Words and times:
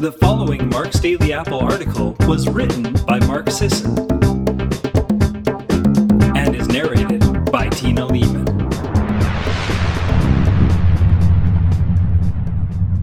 The 0.00 0.12
following 0.12 0.70
Mark's 0.70 0.98
Daily 0.98 1.34
Apple 1.34 1.60
article 1.60 2.16
was 2.20 2.48
written 2.48 2.94
by 3.04 3.18
Mark 3.26 3.50
Sisson 3.50 3.98
and 6.34 6.56
is 6.56 6.68
narrated 6.68 7.20
by 7.52 7.68
Tina 7.68 8.06
Leaman. 8.06 8.46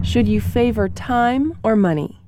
Should 0.02 0.26
you 0.26 0.40
favor 0.40 0.88
time 0.88 1.56
or 1.62 1.76
money? 1.76 2.20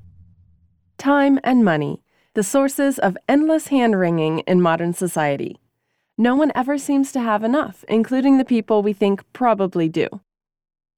Time 0.97 1.37
and 1.43 1.65
money, 1.65 2.01
the 2.33 2.41
sources 2.41 2.97
of 2.97 3.17
endless 3.27 3.67
hand 3.67 3.99
wringing 3.99 4.39
in 4.47 4.61
modern 4.61 4.93
society. 4.93 5.59
No 6.17 6.37
one 6.37 6.53
ever 6.55 6.77
seems 6.77 7.11
to 7.11 7.19
have 7.19 7.43
enough, 7.43 7.83
including 7.89 8.37
the 8.37 8.45
people 8.45 8.81
we 8.81 8.93
think 8.93 9.21
probably 9.33 9.89
do. 9.89 10.07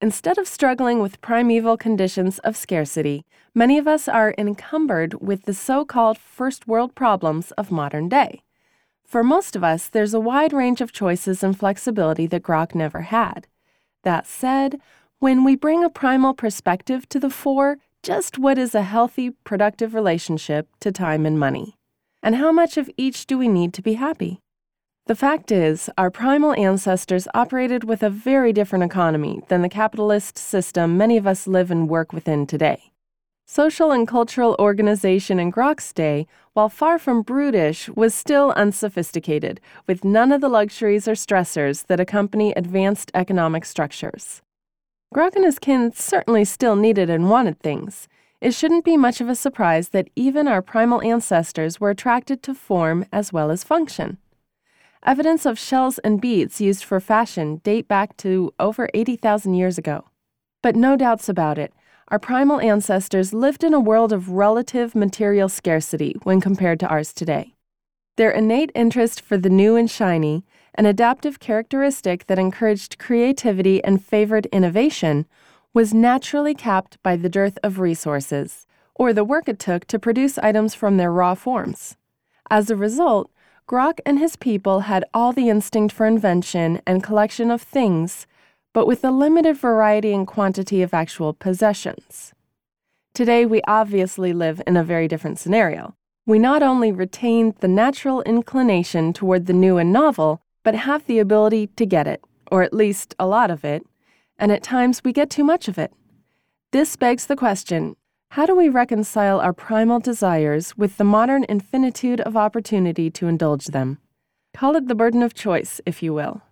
Instead 0.04 0.36
of 0.36 0.46
struggling 0.46 0.98
with 0.98 1.22
primeval 1.22 1.78
conditions 1.78 2.38
of 2.40 2.58
scarcity, 2.58 3.24
many 3.54 3.78
of 3.78 3.88
us 3.88 4.06
are 4.06 4.34
encumbered 4.36 5.14
with 5.14 5.46
the 5.46 5.54
so 5.54 5.82
called 5.82 6.18
first 6.18 6.68
world 6.68 6.94
problems 6.94 7.52
of 7.52 7.70
modern 7.70 8.06
day. 8.06 8.42
For 9.02 9.24
most 9.24 9.56
of 9.56 9.64
us, 9.64 9.88
there's 9.88 10.12
a 10.12 10.20
wide 10.20 10.52
range 10.52 10.82
of 10.82 10.92
choices 10.92 11.42
and 11.42 11.58
flexibility 11.58 12.26
that 12.26 12.42
Grok 12.42 12.74
never 12.74 13.00
had. 13.00 13.46
That 14.02 14.26
said, 14.26 14.78
when 15.20 15.42
we 15.42 15.56
bring 15.56 15.82
a 15.82 15.88
primal 15.88 16.34
perspective 16.34 17.08
to 17.08 17.18
the 17.18 17.30
fore, 17.30 17.78
just 18.02 18.38
what 18.38 18.58
is 18.58 18.74
a 18.74 18.82
healthy, 18.82 19.30
productive 19.30 19.94
relationship 19.94 20.68
to 20.80 20.92
time 20.92 21.24
and 21.24 21.40
money? 21.40 21.78
And 22.22 22.34
how 22.34 22.52
much 22.52 22.76
of 22.76 22.90
each 22.98 23.24
do 23.24 23.38
we 23.38 23.48
need 23.48 23.72
to 23.72 23.80
be 23.80 23.94
happy? 23.94 24.42
The 25.06 25.14
fact 25.14 25.52
is, 25.52 25.90
our 25.98 26.10
primal 26.10 26.54
ancestors 26.54 27.28
operated 27.34 27.84
with 27.84 28.02
a 28.02 28.08
very 28.08 28.54
different 28.54 28.84
economy 28.84 29.42
than 29.48 29.60
the 29.60 29.68
capitalist 29.68 30.38
system 30.38 30.96
many 30.96 31.18
of 31.18 31.26
us 31.26 31.46
live 31.46 31.70
and 31.70 31.90
work 31.90 32.14
within 32.14 32.46
today. 32.46 32.90
Social 33.44 33.92
and 33.92 34.08
cultural 34.08 34.56
organization 34.58 35.38
in 35.38 35.52
Grok's 35.52 35.92
day, 35.92 36.26
while 36.54 36.70
far 36.70 36.98
from 36.98 37.20
brutish, 37.20 37.90
was 37.90 38.14
still 38.14 38.52
unsophisticated, 38.56 39.60
with 39.86 40.06
none 40.06 40.32
of 40.32 40.40
the 40.40 40.48
luxuries 40.48 41.06
or 41.06 41.12
stressors 41.12 41.84
that 41.88 42.00
accompany 42.00 42.54
advanced 42.54 43.10
economic 43.12 43.66
structures. 43.66 44.40
Grok 45.14 45.36
and 45.36 45.44
his 45.44 45.58
kin 45.58 45.92
certainly 45.92 46.46
still 46.46 46.76
needed 46.76 47.10
and 47.10 47.28
wanted 47.28 47.60
things. 47.60 48.08
It 48.40 48.54
shouldn't 48.54 48.86
be 48.86 48.96
much 48.96 49.20
of 49.20 49.28
a 49.28 49.34
surprise 49.34 49.90
that 49.90 50.08
even 50.16 50.48
our 50.48 50.62
primal 50.62 51.02
ancestors 51.02 51.78
were 51.78 51.90
attracted 51.90 52.42
to 52.44 52.54
form 52.54 53.04
as 53.12 53.34
well 53.34 53.50
as 53.50 53.64
function. 53.64 54.16
Evidence 55.06 55.44
of 55.44 55.58
shells 55.58 55.98
and 55.98 56.18
beads 56.18 56.62
used 56.62 56.82
for 56.82 56.98
fashion 56.98 57.56
date 57.56 57.86
back 57.86 58.16
to 58.16 58.54
over 58.58 58.88
80,000 58.94 59.52
years 59.52 59.76
ago. 59.76 60.06
But 60.62 60.76
no 60.76 60.96
doubts 60.96 61.28
about 61.28 61.58
it, 61.58 61.74
our 62.08 62.18
primal 62.18 62.58
ancestors 62.58 63.34
lived 63.34 63.62
in 63.62 63.74
a 63.74 63.80
world 63.80 64.14
of 64.14 64.30
relative 64.30 64.94
material 64.94 65.50
scarcity 65.50 66.16
when 66.22 66.40
compared 66.40 66.80
to 66.80 66.88
ours 66.88 67.12
today. 67.12 67.54
Their 68.16 68.30
innate 68.30 68.72
interest 68.74 69.20
for 69.20 69.36
the 69.36 69.50
new 69.50 69.76
and 69.76 69.90
shiny, 69.90 70.42
an 70.74 70.86
adaptive 70.86 71.38
characteristic 71.38 72.26
that 72.26 72.38
encouraged 72.38 72.98
creativity 72.98 73.84
and 73.84 74.02
favored 74.02 74.46
innovation, 74.46 75.26
was 75.74 75.92
naturally 75.92 76.54
capped 76.54 76.96
by 77.02 77.16
the 77.16 77.28
dearth 77.28 77.58
of 77.62 77.78
resources, 77.78 78.66
or 78.94 79.12
the 79.12 79.24
work 79.24 79.50
it 79.50 79.58
took 79.58 79.84
to 79.88 79.98
produce 79.98 80.38
items 80.38 80.74
from 80.74 80.96
their 80.96 81.12
raw 81.12 81.34
forms. 81.34 81.98
As 82.50 82.70
a 82.70 82.76
result, 82.76 83.30
Grok 83.66 83.98
and 84.04 84.18
his 84.18 84.36
people 84.36 84.80
had 84.80 85.06
all 85.14 85.32
the 85.32 85.48
instinct 85.48 85.94
for 85.94 86.04
invention 86.04 86.82
and 86.86 87.02
collection 87.02 87.50
of 87.50 87.62
things, 87.62 88.26
but 88.74 88.86
with 88.86 89.02
a 89.02 89.10
limited 89.10 89.56
variety 89.56 90.12
and 90.12 90.26
quantity 90.26 90.82
of 90.82 90.92
actual 90.92 91.32
possessions. 91.32 92.34
Today, 93.14 93.46
we 93.46 93.62
obviously 93.66 94.34
live 94.34 94.60
in 94.66 94.76
a 94.76 94.84
very 94.84 95.08
different 95.08 95.38
scenario. 95.38 95.94
We 96.26 96.38
not 96.38 96.62
only 96.62 96.92
retain 96.92 97.54
the 97.60 97.68
natural 97.68 98.20
inclination 98.22 99.14
toward 99.14 99.46
the 99.46 99.52
new 99.54 99.78
and 99.78 99.92
novel, 99.92 100.42
but 100.62 100.74
have 100.74 101.06
the 101.06 101.18
ability 101.18 101.68
to 101.68 101.86
get 101.86 102.06
it, 102.06 102.22
or 102.50 102.62
at 102.62 102.74
least 102.74 103.14
a 103.18 103.26
lot 103.26 103.50
of 103.50 103.64
it, 103.64 103.86
and 104.38 104.52
at 104.52 104.62
times 104.62 105.02
we 105.04 105.12
get 105.12 105.30
too 105.30 105.44
much 105.44 105.68
of 105.68 105.78
it. 105.78 105.92
This 106.72 106.96
begs 106.96 107.26
the 107.26 107.36
question 107.36 107.96
how 108.34 108.46
do 108.46 108.56
we 108.56 108.68
reconcile 108.68 109.38
our 109.38 109.52
primal 109.52 110.00
desires 110.00 110.76
with 110.76 110.96
the 110.96 111.04
modern 111.04 111.44
infinitude 111.48 112.20
of 112.22 112.36
opportunity 112.36 113.08
to 113.08 113.28
indulge 113.28 113.66
them? 113.66 113.96
Call 114.52 114.74
it 114.74 114.88
the 114.88 114.94
burden 114.96 115.22
of 115.22 115.34
choice, 115.34 115.80
if 115.86 116.02
you 116.02 116.12
will. 116.12 116.42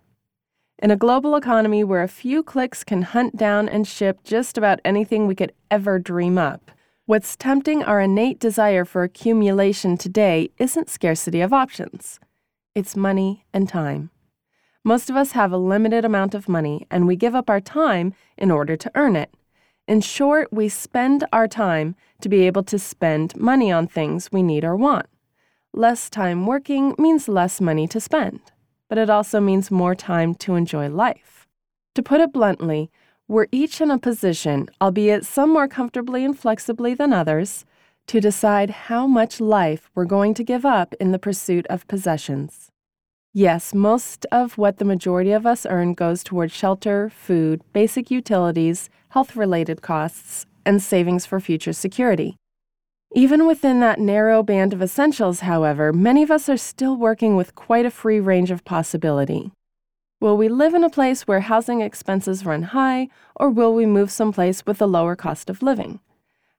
In 0.79 0.91
a 0.91 0.95
global 0.95 1.35
economy 1.35 1.83
where 1.83 2.01
a 2.01 2.07
few 2.07 2.41
clicks 2.41 2.85
can 2.85 3.01
hunt 3.01 3.35
down 3.35 3.67
and 3.67 3.85
ship 3.85 4.23
just 4.23 4.57
about 4.57 4.79
anything 4.85 5.27
we 5.27 5.35
could 5.35 5.51
ever 5.69 5.99
dream 5.99 6.37
up, 6.37 6.71
what's 7.05 7.35
tempting 7.35 7.83
our 7.83 7.99
innate 7.99 8.39
desire 8.39 8.85
for 8.85 9.03
accumulation 9.03 9.97
today 9.97 10.51
isn't 10.59 10.89
scarcity 10.89 11.41
of 11.41 11.51
options, 11.51 12.17
it's 12.73 12.95
money 12.95 13.45
and 13.53 13.67
time. 13.67 14.09
Most 14.85 15.09
of 15.09 15.17
us 15.17 15.33
have 15.33 15.51
a 15.51 15.57
limited 15.57 16.05
amount 16.05 16.33
of 16.33 16.47
money, 16.47 16.87
and 16.89 17.07
we 17.07 17.17
give 17.17 17.35
up 17.35 17.49
our 17.49 17.59
time 17.59 18.13
in 18.37 18.51
order 18.51 18.77
to 18.77 18.91
earn 18.95 19.17
it. 19.17 19.33
In 19.85 19.99
short, 19.99 20.47
we 20.53 20.69
spend 20.69 21.25
our 21.33 21.47
time 21.47 21.95
to 22.21 22.29
be 22.29 22.47
able 22.47 22.63
to 22.63 22.79
spend 22.79 23.35
money 23.35 23.69
on 23.69 23.85
things 23.85 24.31
we 24.31 24.41
need 24.41 24.63
or 24.63 24.77
want. 24.77 25.07
Less 25.73 26.09
time 26.09 26.45
working 26.45 26.95
means 26.97 27.27
less 27.27 27.59
money 27.59 27.85
to 27.89 27.99
spend, 27.99 28.39
but 28.87 28.97
it 28.97 29.09
also 29.09 29.41
means 29.41 29.71
more 29.71 29.93
time 29.93 30.35
to 30.35 30.55
enjoy 30.55 30.87
life. 30.87 31.47
To 31.95 32.03
put 32.03 32.21
it 32.21 32.31
bluntly, 32.31 32.91
we're 33.27 33.47
each 33.51 33.81
in 33.81 33.91
a 33.91 33.97
position, 33.97 34.69
albeit 34.79 35.25
some 35.25 35.51
more 35.51 35.67
comfortably 35.67 36.23
and 36.23 36.37
flexibly 36.37 36.93
than 36.93 37.11
others, 37.11 37.65
to 38.07 38.21
decide 38.21 38.69
how 38.69 39.05
much 39.05 39.41
life 39.41 39.89
we're 39.95 40.05
going 40.05 40.33
to 40.35 40.43
give 40.45 40.65
up 40.65 40.93
in 40.99 41.11
the 41.11 41.19
pursuit 41.19 41.67
of 41.67 41.87
possessions. 41.87 42.71
Yes, 43.33 43.73
most 43.73 44.25
of 44.31 44.57
what 44.57 44.77
the 44.77 44.85
majority 44.85 45.31
of 45.31 45.45
us 45.45 45.65
earn 45.65 45.93
goes 45.93 46.23
towards 46.23 46.53
shelter, 46.53 47.09
food, 47.09 47.61
basic 47.73 48.11
utilities, 48.11 48.89
health 49.13 49.35
related 49.35 49.79
costs, 49.79 50.47
and 50.65 50.81
savings 50.81 51.23
for 51.23 51.39
future 51.39 51.71
security. 51.71 52.35
Even 53.13 53.45
within 53.45 53.79
that 53.79 53.99
narrow 53.99 54.41
band 54.41 54.73
of 54.73 54.81
essentials, 54.81 55.41
however, 55.41 55.93
many 55.93 56.23
of 56.23 56.31
us 56.31 56.49
are 56.49 56.57
still 56.57 56.97
working 56.97 57.35
with 57.35 57.53
quite 57.53 57.85
a 57.85 57.91
free 57.91 58.19
range 58.19 58.49
of 58.49 58.65
possibility. 58.65 59.51
Will 60.19 60.35
we 60.35 60.49
live 60.49 60.73
in 60.73 60.83
a 60.83 60.89
place 60.89 61.27
where 61.27 61.41
housing 61.41 61.81
expenses 61.81 62.43
run 62.43 62.63
high, 62.63 63.07
or 63.35 63.51
will 63.51 63.75
we 63.75 63.85
move 63.85 64.09
someplace 64.09 64.65
with 64.65 64.81
a 64.81 64.87
lower 64.87 65.15
cost 65.15 65.47
of 65.47 65.61
living? 65.61 65.99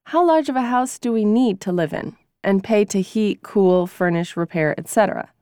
How 0.05 0.25
large 0.25 0.49
of 0.49 0.55
a 0.55 0.63
house 0.63 1.01
do 1.01 1.13
we 1.13 1.25
need 1.25 1.61
to 1.63 1.73
live 1.73 1.93
in 1.93 2.17
and 2.45 2.63
pay 2.63 2.85
to 2.85 3.01
heat, 3.01 3.43
cool, 3.43 3.89
furnish, 3.89 4.37
repair, 4.37 4.79
etc.? 4.79 5.33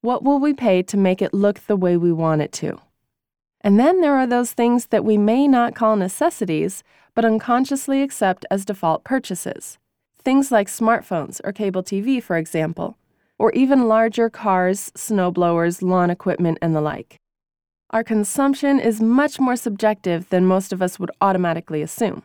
What 0.00 0.22
will 0.22 0.38
we 0.38 0.54
pay 0.54 0.84
to 0.84 0.96
make 0.96 1.20
it 1.20 1.34
look 1.34 1.66
the 1.66 1.74
way 1.74 1.96
we 1.96 2.12
want 2.12 2.40
it 2.40 2.52
to? 2.62 2.80
And 3.60 3.78
then 3.78 4.00
there 4.00 4.14
are 4.16 4.26
those 4.26 4.52
things 4.52 4.86
that 4.86 5.04
we 5.04 5.18
may 5.18 5.48
not 5.48 5.74
call 5.74 5.96
necessities, 5.96 6.84
but 7.14 7.24
unconsciously 7.24 8.02
accept 8.02 8.44
as 8.50 8.64
default 8.64 9.04
purchases. 9.04 9.78
Things 10.22 10.52
like 10.52 10.68
smartphones 10.68 11.40
or 11.44 11.52
cable 11.52 11.82
TV, 11.82 12.22
for 12.22 12.36
example, 12.36 12.96
or 13.38 13.52
even 13.52 13.88
larger 13.88 14.28
cars, 14.30 14.90
snowblowers, 14.96 15.82
lawn 15.82 16.10
equipment, 16.10 16.58
and 16.60 16.74
the 16.74 16.80
like. 16.80 17.16
Our 17.90 18.02
consumption 18.02 18.80
is 18.80 19.00
much 19.00 19.38
more 19.38 19.56
subjective 19.56 20.28
than 20.30 20.44
most 20.44 20.72
of 20.72 20.82
us 20.82 20.98
would 20.98 21.10
automatically 21.20 21.82
assume. 21.82 22.24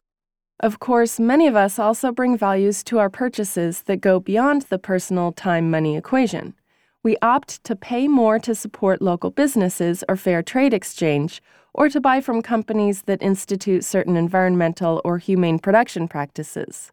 Of 0.59 0.79
course, 0.79 1.19
many 1.19 1.47
of 1.47 1.55
us 1.55 1.79
also 1.79 2.11
bring 2.11 2.37
values 2.37 2.83
to 2.85 2.99
our 2.99 3.09
purchases 3.09 3.83
that 3.83 4.01
go 4.01 4.19
beyond 4.19 4.63
the 4.63 4.77
personal 4.77 5.31
time 5.31 5.71
money 5.71 5.95
equation 5.97 6.55
we 7.03 7.17
opt 7.21 7.63
to 7.63 7.75
pay 7.75 8.07
more 8.07 8.37
to 8.39 8.53
support 8.53 9.01
local 9.01 9.31
businesses 9.31 10.03
or 10.07 10.15
fair 10.15 10.43
trade 10.43 10.73
exchange, 10.73 11.41
or 11.73 11.89
to 11.89 12.01
buy 12.01 12.21
from 12.21 12.41
companies 12.41 13.03
that 13.03 13.21
institute 13.21 13.83
certain 13.83 14.15
environmental 14.15 15.01
or 15.03 15.17
humane 15.17 15.57
production 15.57 16.07
practices. 16.07 16.91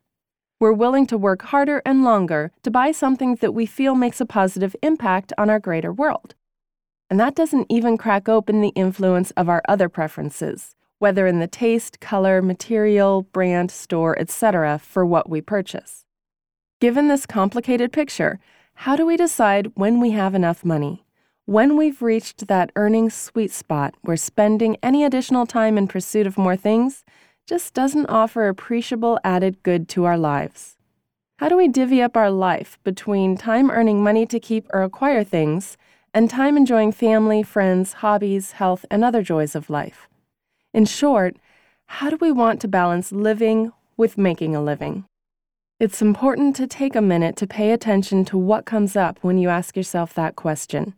We're 0.60 0.72
willing 0.72 1.06
to 1.08 1.18
work 1.18 1.42
harder 1.42 1.82
and 1.84 2.02
longer 2.02 2.52
to 2.62 2.70
buy 2.70 2.92
something 2.92 3.36
that 3.36 3.54
we 3.54 3.66
feel 3.66 3.94
makes 3.94 4.20
a 4.20 4.26
positive 4.26 4.74
impact 4.82 5.32
on 5.36 5.50
our 5.50 5.60
greater 5.60 5.92
world. 5.92 6.34
And 7.10 7.20
that 7.20 7.34
doesn't 7.34 7.66
even 7.68 7.96
crack 7.96 8.28
open 8.28 8.60
the 8.60 8.68
influence 8.70 9.30
of 9.32 9.48
our 9.48 9.62
other 9.68 9.88
preferences, 9.88 10.74
whether 10.98 11.26
in 11.26 11.38
the 11.38 11.46
taste, 11.46 12.00
color, 12.00 12.42
material, 12.42 13.22
brand, 13.22 13.70
store, 13.70 14.18
etc., 14.18 14.78
for 14.78 15.06
what 15.06 15.28
we 15.28 15.40
purchase. 15.40 16.04
Given 16.80 17.08
this 17.08 17.26
complicated 17.26 17.92
picture, 17.92 18.38
how 18.82 18.94
do 18.94 19.04
we 19.04 19.16
decide 19.16 19.72
when 19.74 19.98
we 19.98 20.12
have 20.12 20.36
enough 20.36 20.64
money? 20.64 21.04
When 21.46 21.76
we've 21.76 22.00
reached 22.00 22.46
that 22.46 22.70
earning 22.76 23.10
sweet 23.10 23.50
spot 23.50 23.96
where 24.02 24.16
spending 24.16 24.76
any 24.84 25.02
additional 25.02 25.46
time 25.46 25.76
in 25.76 25.88
pursuit 25.88 26.28
of 26.28 26.38
more 26.38 26.56
things 26.56 27.04
just 27.44 27.74
doesn't 27.74 28.06
offer 28.06 28.46
appreciable 28.46 29.18
added 29.24 29.64
good 29.64 29.88
to 29.88 30.04
our 30.04 30.16
lives? 30.16 30.76
How 31.38 31.48
do 31.48 31.56
we 31.56 31.66
divvy 31.66 32.00
up 32.00 32.16
our 32.16 32.30
life 32.30 32.78
between 32.84 33.36
time 33.36 33.68
earning 33.68 34.00
money 34.00 34.26
to 34.26 34.38
keep 34.38 34.64
or 34.72 34.84
acquire 34.84 35.24
things 35.24 35.76
and 36.14 36.30
time 36.30 36.56
enjoying 36.56 36.92
family, 36.92 37.42
friends, 37.42 37.94
hobbies, 37.94 38.52
health, 38.52 38.86
and 38.92 39.02
other 39.04 39.24
joys 39.24 39.56
of 39.56 39.68
life? 39.68 40.08
In 40.72 40.84
short, 40.84 41.36
how 41.86 42.10
do 42.10 42.16
we 42.20 42.30
want 42.30 42.60
to 42.60 42.68
balance 42.68 43.10
living 43.10 43.72
with 43.96 44.16
making 44.16 44.54
a 44.54 44.62
living? 44.62 45.04
It's 45.80 46.02
important 46.02 46.56
to 46.56 46.66
take 46.66 46.96
a 46.96 47.00
minute 47.00 47.36
to 47.36 47.46
pay 47.46 47.70
attention 47.70 48.24
to 48.24 48.36
what 48.36 48.64
comes 48.64 48.96
up 48.96 49.20
when 49.22 49.38
you 49.38 49.48
ask 49.48 49.76
yourself 49.76 50.12
that 50.14 50.34
question. 50.34 50.94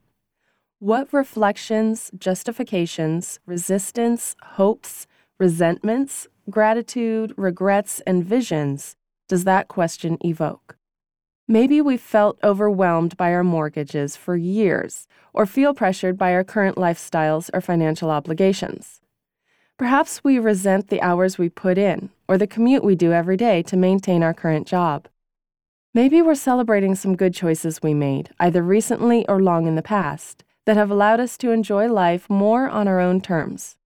What 0.78 1.12
reflections, 1.12 2.10
justifications, 2.16 3.40
resistance, 3.44 4.36
hopes, 4.42 5.06
resentments, 5.38 6.28
gratitude, 6.48 7.34
regrets, 7.36 8.00
and 8.06 8.24
visions 8.24 8.96
does 9.28 9.44
that 9.44 9.68
question 9.68 10.16
evoke? 10.24 10.78
Maybe 11.46 11.82
we've 11.82 12.00
felt 12.00 12.38
overwhelmed 12.42 13.18
by 13.18 13.34
our 13.34 13.44
mortgages 13.44 14.16
for 14.16 14.34
years 14.34 15.06
or 15.34 15.44
feel 15.44 15.74
pressured 15.74 16.16
by 16.16 16.32
our 16.32 16.42
current 16.42 16.76
lifestyles 16.76 17.50
or 17.52 17.60
financial 17.60 18.10
obligations. 18.10 19.02
Perhaps 19.76 20.24
we 20.24 20.38
resent 20.38 20.88
the 20.88 21.02
hours 21.02 21.36
we 21.36 21.50
put 21.50 21.76
in 21.76 22.08
or 22.30 22.38
the 22.38 22.46
commute 22.46 22.84
we 22.84 22.94
do 22.94 23.12
every 23.12 23.36
day 23.36 23.60
to 23.60 23.76
maintain 23.76 24.22
our 24.22 24.32
current 24.32 24.64
job. 24.64 25.08
Maybe 25.92 26.22
we're 26.22 26.36
celebrating 26.36 26.94
some 26.94 27.16
good 27.16 27.34
choices 27.34 27.82
we 27.82 27.92
made, 27.92 28.30
either 28.38 28.62
recently 28.62 29.26
or 29.28 29.42
long 29.42 29.66
in 29.66 29.74
the 29.74 29.82
past, 29.82 30.44
that 30.64 30.76
have 30.76 30.92
allowed 30.92 31.18
us 31.18 31.36
to 31.38 31.50
enjoy 31.50 31.88
life 31.88 32.30
more 32.30 32.68
on 32.68 32.86
our 32.86 33.00
own 33.00 33.20
terms. 33.20 33.76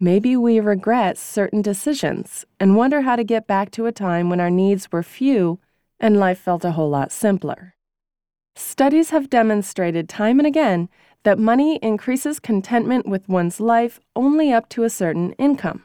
Maybe 0.00 0.34
we 0.34 0.60
regret 0.60 1.18
certain 1.18 1.60
decisions 1.60 2.46
and 2.58 2.74
wonder 2.74 3.02
how 3.02 3.16
to 3.16 3.22
get 3.22 3.46
back 3.46 3.70
to 3.72 3.84
a 3.84 3.92
time 3.92 4.30
when 4.30 4.40
our 4.40 4.48
needs 4.48 4.90
were 4.90 5.02
few 5.02 5.60
and 6.00 6.18
life 6.18 6.38
felt 6.38 6.64
a 6.64 6.70
whole 6.72 6.88
lot 6.88 7.12
simpler. 7.12 7.74
Studies 8.56 9.10
have 9.10 9.28
demonstrated 9.28 10.08
time 10.08 10.38
and 10.38 10.46
again 10.46 10.88
that 11.24 11.38
money 11.38 11.78
increases 11.82 12.40
contentment 12.40 13.06
with 13.06 13.28
one's 13.28 13.60
life 13.60 14.00
only 14.16 14.54
up 14.54 14.70
to 14.70 14.84
a 14.84 14.90
certain 14.90 15.32
income. 15.32 15.82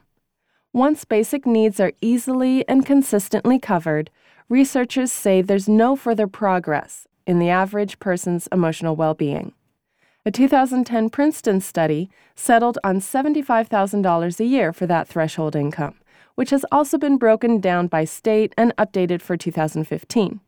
Once 0.74 1.04
basic 1.04 1.48
needs 1.48 1.80
are 1.80 1.94
easily 2.00 2.68
and 2.68 2.86
consistently 2.86 3.58
covered, 3.58 4.12
researchers 4.50 5.12
say 5.12 5.42
there's 5.42 5.68
no 5.68 5.96
further 5.96 6.28
progress 6.28 7.08
in 7.26 7.40
the 7.40 7.50
average 7.50 7.98
person's 7.98 8.48
emotional 8.52 8.96
well 8.96 9.16
being. 9.16 9.52
A 10.28 10.32
2010 10.32 11.10
Princeton 11.10 11.60
study 11.60 12.08
settled 12.36 12.78
on 12.84 13.00
$75,000 13.00 14.40
a 14.40 14.46
year 14.46 14.72
for 14.72 14.86
that 14.86 15.08
threshold 15.08 15.56
income, 15.56 15.96
which 16.36 16.52
has 16.52 16.64
also 16.72 17.00
been 17.00 17.18
broken 17.18 17.60
down 17.60 17.88
by 17.88 18.06
state 18.06 18.54
and 18.56 18.72
updated 18.78 19.24
for 19.24 19.36
2015. 19.36 20.40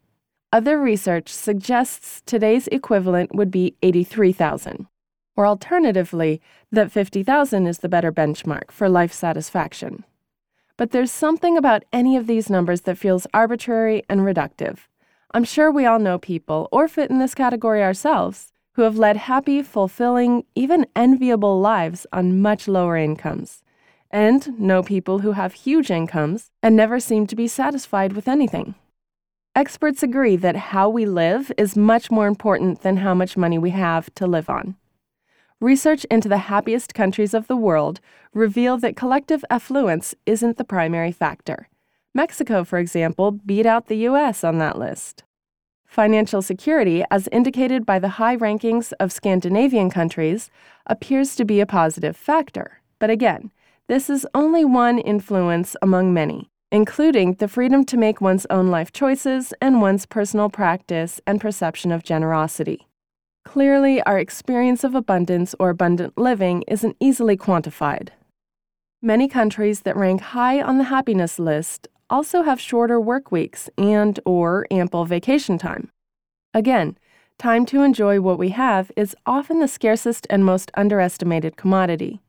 Other 0.53 0.79
research 0.79 1.29
suggests 1.29 2.21
today's 2.27 2.67
equivalent 2.67 3.33
would 3.33 3.49
be 3.49 3.75
83,000, 3.81 4.85
or 5.35 5.47
alternatively, 5.47 6.41
that 6.71 6.91
50,000 6.91 7.65
is 7.65 7.79
the 7.79 7.89
better 7.89 8.11
benchmark 8.11 8.69
for 8.69 8.87
life 8.87 9.13
satisfaction. 9.13 10.03
But 10.77 10.91
there's 10.91 11.11
something 11.11 11.57
about 11.57 11.83
any 11.93 12.17
of 12.17 12.27
these 12.27 12.49
numbers 12.49 12.81
that 12.81 12.97
feels 12.97 13.27
arbitrary 13.33 14.03
and 14.09 14.21
reductive. 14.21 14.79
I'm 15.33 15.43
sure 15.43 15.71
we 15.71 15.85
all 15.85 15.99
know 15.99 16.17
people, 16.17 16.67
or 16.71 16.87
fit 16.87 17.09
in 17.09 17.19
this 17.19 17.35
category 17.35 17.81
ourselves, 17.81 18.51
who 18.73 18.81
have 18.83 18.97
led 18.97 19.17
happy, 19.17 19.61
fulfilling, 19.61 20.43
even 20.55 20.85
enviable 20.95 21.59
lives 21.59 22.07
on 22.11 22.41
much 22.41 22.67
lower 22.67 22.97
incomes, 22.97 23.63
and 24.09 24.59
know 24.59 24.81
people 24.81 25.19
who 25.19 25.33
have 25.33 25.53
huge 25.53 25.91
incomes 25.91 26.51
and 26.61 26.75
never 26.75 26.99
seem 26.99 27.27
to 27.27 27.35
be 27.35 27.47
satisfied 27.47 28.13
with 28.13 28.27
anything. 28.27 28.75
Experts 29.55 30.01
agree 30.01 30.37
that 30.37 30.55
how 30.55 30.89
we 30.89 31.05
live 31.05 31.51
is 31.57 31.75
much 31.75 32.09
more 32.09 32.27
important 32.27 32.81
than 32.81 32.97
how 32.97 33.13
much 33.13 33.35
money 33.35 33.57
we 33.57 33.71
have 33.71 34.13
to 34.15 34.25
live 34.25 34.49
on. 34.49 34.75
Research 35.61 36.05
into 36.05 36.27
the 36.27 36.49
happiest 36.49 36.95
countries 36.95 37.35
of 37.35 37.45
the 37.45 37.55
world 37.55 37.99
reveal 38.33 38.79
that 38.79 38.95
collective 38.95 39.45
affluence 39.51 40.15
isn't 40.25 40.57
the 40.57 40.63
primary 40.63 41.11
factor. 41.11 41.69
Mexico, 42.15 42.63
for 42.63 42.79
example, 42.79 43.29
beat 43.29 43.67
out 43.67 43.85
the 43.85 44.07
US 44.07 44.43
on 44.43 44.57
that 44.57 44.79
list. 44.79 45.23
Financial 45.85 46.41
security, 46.41 47.03
as 47.11 47.29
indicated 47.31 47.85
by 47.85 47.99
the 47.99 48.17
high 48.17 48.35
rankings 48.35 48.91
of 48.99 49.11
Scandinavian 49.11 49.91
countries, 49.91 50.49
appears 50.87 51.35
to 51.35 51.45
be 51.45 51.59
a 51.59 51.67
positive 51.67 52.17
factor. 52.17 52.81
But 52.97 53.11
again, 53.11 53.51
this 53.87 54.09
is 54.09 54.25
only 54.33 54.65
one 54.65 54.97
influence 54.97 55.75
among 55.81 56.11
many 56.11 56.49
including 56.71 57.33
the 57.33 57.49
freedom 57.49 57.83
to 57.83 57.97
make 57.97 58.21
one's 58.21 58.47
own 58.49 58.69
life 58.69 58.93
choices 58.93 59.53
and 59.61 59.81
one's 59.81 60.05
personal 60.05 60.49
practice 60.49 61.19
and 61.27 61.41
perception 61.41 61.91
of 61.91 62.01
generosity. 62.01 62.87
Clearly, 63.43 64.01
our 64.03 64.19
experience 64.19 64.83
of 64.83 64.95
abundance 64.95 65.55
or 65.59 65.69
abundant 65.69 66.17
living 66.17 66.63
isn't 66.67 66.95
easily 66.99 67.35
quantified. 67.35 68.09
Many 69.01 69.27
countries 69.27 69.81
that 69.81 69.97
rank 69.97 70.21
high 70.21 70.61
on 70.61 70.77
the 70.77 70.85
happiness 70.85 71.39
list 71.39 71.87
also 72.09 72.43
have 72.43 72.61
shorter 72.61 72.99
work 72.99 73.31
weeks 73.31 73.69
and 73.77 74.19
or 74.25 74.67
ample 74.69 75.05
vacation 75.05 75.57
time. 75.57 75.89
Again, 76.53 76.97
time 77.39 77.65
to 77.67 77.81
enjoy 77.81 78.21
what 78.21 78.37
we 78.37 78.49
have 78.49 78.91
is 78.95 79.15
often 79.25 79.59
the 79.59 79.67
scarcest 79.67 80.27
and 80.29 80.45
most 80.45 80.69
underestimated 80.75 81.57
commodity. 81.57 82.21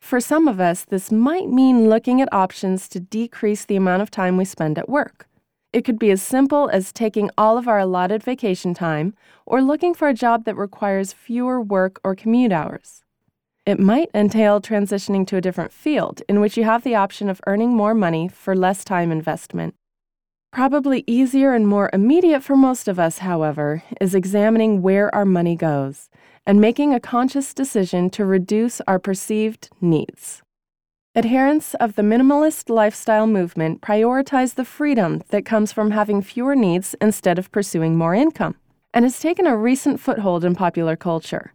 For 0.00 0.20
some 0.20 0.46
of 0.46 0.60
us, 0.60 0.84
this 0.84 1.10
might 1.10 1.48
mean 1.48 1.88
looking 1.88 2.20
at 2.20 2.32
options 2.32 2.88
to 2.90 3.00
decrease 3.00 3.64
the 3.64 3.76
amount 3.76 4.02
of 4.02 4.10
time 4.10 4.36
we 4.36 4.44
spend 4.44 4.78
at 4.78 4.88
work. 4.88 5.28
It 5.72 5.86
could 5.86 5.98
be 5.98 6.10
as 6.10 6.20
simple 6.20 6.68
as 6.68 6.92
taking 6.92 7.30
all 7.38 7.56
of 7.56 7.66
our 7.66 7.78
allotted 7.78 8.22
vacation 8.22 8.74
time 8.74 9.14
or 9.46 9.62
looking 9.62 9.94
for 9.94 10.08
a 10.08 10.14
job 10.14 10.44
that 10.44 10.56
requires 10.56 11.14
fewer 11.14 11.60
work 11.60 11.98
or 12.04 12.14
commute 12.14 12.52
hours. 12.52 13.04
It 13.64 13.78
might 13.78 14.10
entail 14.12 14.60
transitioning 14.60 15.26
to 15.28 15.36
a 15.36 15.40
different 15.40 15.72
field 15.72 16.20
in 16.28 16.40
which 16.40 16.56
you 16.56 16.64
have 16.64 16.82
the 16.82 16.96
option 16.96 17.28
of 17.30 17.40
earning 17.46 17.74
more 17.74 17.94
money 17.94 18.28
for 18.28 18.54
less 18.54 18.84
time 18.84 19.10
investment. 19.10 19.74
Probably 20.52 21.04
easier 21.06 21.54
and 21.54 21.66
more 21.66 21.88
immediate 21.94 22.42
for 22.42 22.56
most 22.56 22.86
of 22.86 22.98
us, 22.98 23.18
however, 23.18 23.82
is 23.98 24.14
examining 24.14 24.82
where 24.82 25.14
our 25.14 25.24
money 25.24 25.56
goes 25.56 26.10
and 26.46 26.60
making 26.60 26.92
a 26.92 27.00
conscious 27.00 27.54
decision 27.54 28.10
to 28.10 28.26
reduce 28.26 28.82
our 28.82 28.98
perceived 28.98 29.70
needs. 29.80 30.41
Adherents 31.14 31.74
of 31.74 31.94
the 31.94 32.00
minimalist 32.00 32.70
lifestyle 32.70 33.26
movement 33.26 33.82
prioritize 33.82 34.54
the 34.54 34.64
freedom 34.64 35.22
that 35.28 35.44
comes 35.44 35.70
from 35.70 35.90
having 35.90 36.22
fewer 36.22 36.56
needs 36.56 36.94
instead 37.02 37.38
of 37.38 37.52
pursuing 37.52 37.98
more 37.98 38.14
income, 38.14 38.54
and 38.94 39.04
has 39.04 39.20
taken 39.20 39.46
a 39.46 39.54
recent 39.54 40.00
foothold 40.00 40.42
in 40.42 40.54
popular 40.54 40.96
culture. 40.96 41.52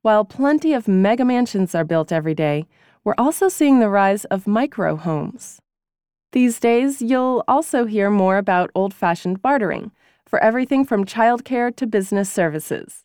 While 0.00 0.24
plenty 0.24 0.72
of 0.72 0.88
mega 0.88 1.22
mansions 1.22 1.74
are 1.74 1.84
built 1.84 2.10
every 2.10 2.34
day, 2.34 2.66
we're 3.04 3.14
also 3.18 3.50
seeing 3.50 3.78
the 3.78 3.90
rise 3.90 4.24
of 4.26 4.46
micro 4.46 4.96
homes. 4.96 5.60
These 6.32 6.58
days, 6.58 7.02
you'll 7.02 7.44
also 7.46 7.84
hear 7.84 8.08
more 8.08 8.38
about 8.38 8.70
old 8.74 8.94
fashioned 8.94 9.42
bartering 9.42 9.90
for 10.24 10.42
everything 10.42 10.86
from 10.86 11.04
childcare 11.04 11.76
to 11.76 11.86
business 11.86 12.30
services. 12.30 13.04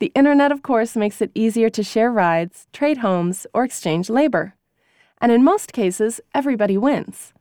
The 0.00 0.12
internet, 0.14 0.52
of 0.52 0.62
course, 0.62 0.96
makes 0.96 1.22
it 1.22 1.30
easier 1.34 1.70
to 1.70 1.82
share 1.82 2.12
rides, 2.12 2.66
trade 2.74 2.98
homes, 2.98 3.46
or 3.54 3.64
exchange 3.64 4.10
labor. 4.10 4.54
And 5.24 5.32
in 5.32 5.42
most 5.42 5.72
cases, 5.72 6.20
everybody 6.34 6.76
wins. 6.76 7.32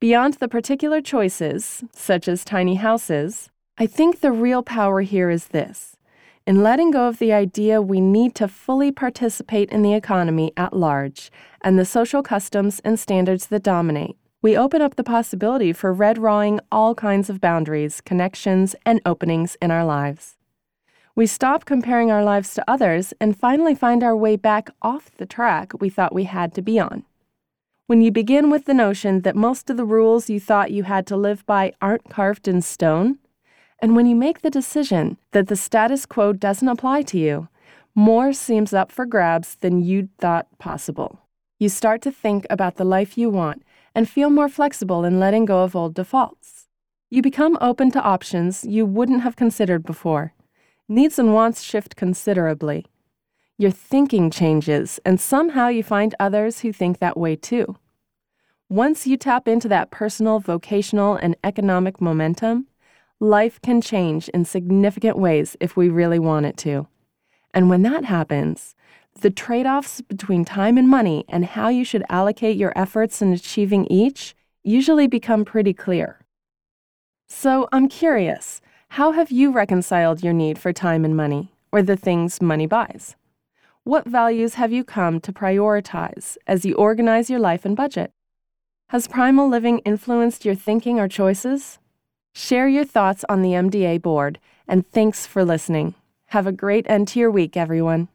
Beyond 0.00 0.34
the 0.40 0.48
particular 0.48 1.02
choices, 1.02 1.84
such 1.92 2.26
as 2.26 2.42
tiny 2.42 2.76
houses, 2.76 3.50
I 3.76 3.86
think 3.86 4.20
the 4.20 4.32
real 4.32 4.62
power 4.62 5.02
here 5.02 5.28
is 5.28 5.48
this 5.48 5.98
in 6.46 6.62
letting 6.62 6.90
go 6.90 7.06
of 7.06 7.18
the 7.18 7.34
idea 7.34 7.82
we 7.82 8.00
need 8.00 8.34
to 8.36 8.48
fully 8.48 8.90
participate 8.90 9.68
in 9.68 9.82
the 9.82 9.92
economy 9.92 10.54
at 10.56 10.72
large 10.72 11.30
and 11.60 11.78
the 11.78 11.84
social 11.84 12.22
customs 12.22 12.80
and 12.82 12.98
standards 12.98 13.48
that 13.48 13.62
dominate. 13.62 14.16
We 14.40 14.56
open 14.56 14.80
up 14.80 14.96
the 14.96 15.04
possibility 15.04 15.74
for 15.74 15.92
red 15.92 16.16
rawing 16.16 16.60
all 16.72 16.94
kinds 16.94 17.28
of 17.28 17.42
boundaries, 17.42 18.00
connections, 18.00 18.74
and 18.86 19.02
openings 19.04 19.54
in 19.60 19.70
our 19.70 19.84
lives. 19.84 20.38
We 21.14 21.26
stop 21.26 21.66
comparing 21.66 22.10
our 22.10 22.24
lives 22.24 22.54
to 22.54 22.64
others 22.66 23.12
and 23.20 23.38
finally 23.38 23.74
find 23.74 24.02
our 24.02 24.16
way 24.16 24.36
back 24.36 24.70
off 24.80 25.10
the 25.18 25.26
track 25.26 25.78
we 25.78 25.90
thought 25.90 26.14
we 26.14 26.24
had 26.24 26.54
to 26.54 26.62
be 26.62 26.78
on. 26.78 27.04
When 27.88 28.02
you 28.02 28.10
begin 28.10 28.50
with 28.50 28.66
the 28.66 28.74
notion 28.74 29.22
that 29.22 29.34
most 29.34 29.70
of 29.70 29.78
the 29.78 29.84
rules 29.86 30.28
you 30.28 30.38
thought 30.40 30.70
you 30.70 30.82
had 30.82 31.06
to 31.06 31.16
live 31.16 31.46
by 31.46 31.72
aren't 31.80 32.10
carved 32.10 32.46
in 32.46 32.60
stone, 32.60 33.16
and 33.78 33.96
when 33.96 34.04
you 34.04 34.14
make 34.14 34.42
the 34.42 34.50
decision 34.50 35.16
that 35.30 35.48
the 35.48 35.56
status 35.56 36.04
quo 36.04 36.34
doesn't 36.34 36.68
apply 36.68 37.00
to 37.04 37.18
you, 37.18 37.48
more 37.94 38.34
seems 38.34 38.74
up 38.74 38.92
for 38.92 39.06
grabs 39.06 39.54
than 39.62 39.82
you'd 39.82 40.14
thought 40.18 40.46
possible. 40.58 41.20
You 41.58 41.70
start 41.70 42.02
to 42.02 42.12
think 42.12 42.46
about 42.50 42.76
the 42.76 42.84
life 42.84 43.16
you 43.16 43.30
want 43.30 43.62
and 43.94 44.06
feel 44.06 44.28
more 44.28 44.50
flexible 44.50 45.02
in 45.02 45.18
letting 45.18 45.46
go 45.46 45.62
of 45.64 45.74
old 45.74 45.94
defaults. 45.94 46.68
You 47.08 47.22
become 47.22 47.56
open 47.58 47.90
to 47.92 48.02
options 48.02 48.64
you 48.64 48.84
wouldn't 48.84 49.22
have 49.22 49.34
considered 49.34 49.82
before 49.82 50.34
needs 50.90 51.18
and 51.18 51.32
wants 51.32 51.62
shift 51.62 51.96
considerably. 51.96 52.84
Your 53.60 53.72
thinking 53.72 54.30
changes, 54.30 55.00
and 55.04 55.20
somehow 55.20 55.66
you 55.66 55.82
find 55.82 56.14
others 56.20 56.60
who 56.60 56.72
think 56.72 57.00
that 57.00 57.16
way 57.16 57.34
too. 57.34 57.74
Once 58.68 59.04
you 59.04 59.16
tap 59.16 59.48
into 59.48 59.66
that 59.66 59.90
personal, 59.90 60.38
vocational, 60.38 61.16
and 61.16 61.36
economic 61.42 62.00
momentum, 62.00 62.68
life 63.18 63.60
can 63.60 63.80
change 63.80 64.28
in 64.28 64.44
significant 64.44 65.18
ways 65.18 65.56
if 65.58 65.76
we 65.76 65.88
really 65.88 66.20
want 66.20 66.46
it 66.46 66.56
to. 66.58 66.86
And 67.52 67.68
when 67.68 67.82
that 67.82 68.04
happens, 68.04 68.76
the 69.22 69.30
trade 69.30 69.66
offs 69.66 70.02
between 70.02 70.44
time 70.44 70.78
and 70.78 70.88
money 70.88 71.24
and 71.28 71.44
how 71.44 71.68
you 71.68 71.84
should 71.84 72.04
allocate 72.08 72.56
your 72.56 72.72
efforts 72.76 73.20
in 73.20 73.32
achieving 73.32 73.86
each 73.86 74.36
usually 74.62 75.08
become 75.08 75.44
pretty 75.44 75.74
clear. 75.74 76.20
So 77.26 77.68
I'm 77.72 77.88
curious 77.88 78.60
how 78.90 79.10
have 79.10 79.32
you 79.32 79.50
reconciled 79.50 80.22
your 80.22 80.32
need 80.32 80.60
for 80.60 80.72
time 80.72 81.04
and 81.04 81.16
money, 81.16 81.52
or 81.72 81.82
the 81.82 81.96
things 81.96 82.40
money 82.40 82.66
buys? 82.66 83.16
What 83.88 84.04
values 84.06 84.56
have 84.56 84.70
you 84.70 84.84
come 84.84 85.18
to 85.20 85.32
prioritize 85.32 86.36
as 86.46 86.66
you 86.66 86.74
organize 86.74 87.30
your 87.30 87.40
life 87.40 87.64
and 87.64 87.74
budget? 87.74 88.12
Has 88.90 89.08
primal 89.08 89.48
living 89.48 89.78
influenced 89.78 90.44
your 90.44 90.54
thinking 90.54 91.00
or 91.00 91.08
choices? 91.08 91.78
Share 92.34 92.68
your 92.68 92.84
thoughts 92.84 93.24
on 93.30 93.40
the 93.40 93.52
MDA 93.52 94.02
board, 94.02 94.40
and 94.68 94.86
thanks 94.86 95.26
for 95.26 95.42
listening. 95.42 95.94
Have 96.26 96.46
a 96.46 96.52
great 96.52 96.84
end 96.86 97.08
to 97.08 97.18
your 97.18 97.30
week, 97.30 97.56
everyone. 97.56 98.08